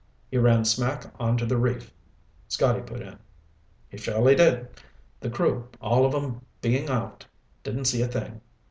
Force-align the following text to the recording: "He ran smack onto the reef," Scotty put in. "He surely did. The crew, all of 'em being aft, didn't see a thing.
"He 0.31 0.37
ran 0.39 0.65
smack 0.65 1.13
onto 1.19 1.45
the 1.45 1.57
reef," 1.57 1.93
Scotty 2.47 2.81
put 2.81 3.01
in. 3.01 3.19
"He 3.87 3.97
surely 3.99 4.33
did. 4.33 4.67
The 5.19 5.29
crew, 5.29 5.67
all 5.79 6.07
of 6.07 6.15
'em 6.15 6.41
being 6.59 6.89
aft, 6.89 7.27
didn't 7.61 7.85
see 7.85 8.01
a 8.01 8.07
thing. 8.07 8.41